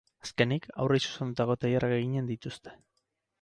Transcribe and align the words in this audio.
Azkenik, 0.27 0.63
haurrei 0.83 0.97
zuzendutako 1.01 1.57
tailerrak 1.65 1.95
eginen 1.99 2.31
dituzte. 2.33 2.75